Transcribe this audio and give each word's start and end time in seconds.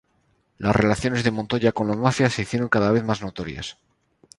Las 0.57 0.75
relaciones 0.75 1.23
de 1.23 1.29
Montoya 1.29 1.73
con 1.73 1.87
la 1.87 1.95
mafia 1.95 2.27
se 2.31 2.41
hicieron 2.41 2.69
cada 2.69 2.91
vez 2.91 3.03
más 3.03 3.21
notorias. 3.21 3.77